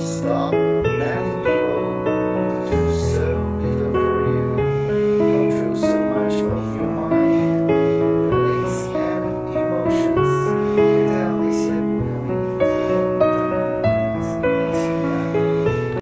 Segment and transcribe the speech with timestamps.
[0.00, 0.63] stop